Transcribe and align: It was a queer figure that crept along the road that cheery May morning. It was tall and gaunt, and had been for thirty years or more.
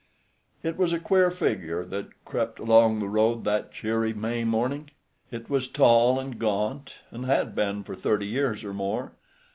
It 0.63 0.77
was 0.79 0.93
a 0.93 0.99
queer 0.99 1.29
figure 1.29 1.85
that 1.85 2.25
crept 2.25 2.57
along 2.57 2.97
the 2.97 3.07
road 3.07 3.43
that 3.43 3.71
cheery 3.71 4.13
May 4.15 4.43
morning. 4.43 4.89
It 5.29 5.47
was 5.47 5.67
tall 5.67 6.19
and 6.19 6.39
gaunt, 6.39 6.95
and 7.11 7.27
had 7.27 7.53
been 7.53 7.83
for 7.83 7.95
thirty 7.95 8.25
years 8.25 8.63
or 8.63 8.73
more. 8.73 9.11